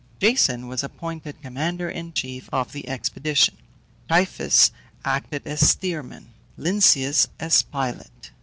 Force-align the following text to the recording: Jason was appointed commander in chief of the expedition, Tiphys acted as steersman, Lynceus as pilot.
Jason 0.19 0.67
was 0.67 0.83
appointed 0.83 1.39
commander 1.43 1.87
in 1.87 2.11
chief 2.11 2.49
of 2.51 2.71
the 2.71 2.89
expedition, 2.89 3.55
Tiphys 4.09 4.71
acted 5.05 5.45
as 5.45 5.69
steersman, 5.69 6.33
Lynceus 6.57 7.27
as 7.39 7.61
pilot. 7.61 8.31